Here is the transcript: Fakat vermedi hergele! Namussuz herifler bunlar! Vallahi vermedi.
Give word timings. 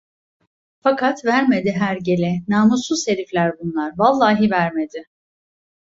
Fakat 0.83 1.25
vermedi 1.25 1.71
hergele! 1.71 2.33
Namussuz 2.47 3.07
herifler 3.07 3.53
bunlar! 3.59 3.93
Vallahi 3.97 4.51
vermedi. 4.51 5.07